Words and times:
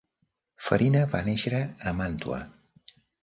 Farina 0.69 1.03
va 1.11 1.21
néixer 1.27 1.61
a 1.61 1.93
Màntua. 1.99 2.39